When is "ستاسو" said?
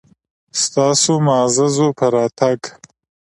0.63-1.11